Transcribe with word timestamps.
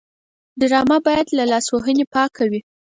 ډرامه 0.59 0.97
باید 1.07 1.27
له 1.37 1.43
لاسوهنې 1.51 2.05
پاکه 2.13 2.43
وي 2.51 2.61